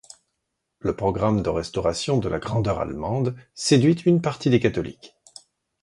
Le 0.79 0.95
programme 0.95 1.43
de 1.43 1.49
restauration 1.49 2.17
de 2.17 2.27
la 2.27 2.39
grandeur 2.39 2.79
allemande 2.79 3.35
séduit 3.53 3.93
une 4.05 4.19
partie 4.19 4.49
des 4.49 4.59
catholiques. 4.59 5.15